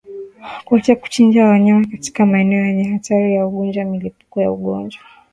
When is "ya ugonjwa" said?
3.35-3.83, 4.41-5.03